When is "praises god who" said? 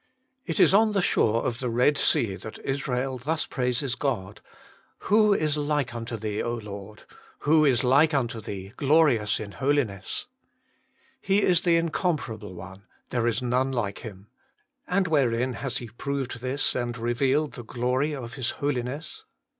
3.45-5.31